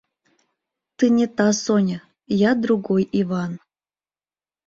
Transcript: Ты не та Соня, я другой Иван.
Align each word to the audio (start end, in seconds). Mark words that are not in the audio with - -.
Ты 1.01 1.05
не 1.17 1.27
та 1.41 1.45
Соня, 1.63 1.99
я 2.37 2.51
другой 2.63 3.07
Иван. 3.23 3.51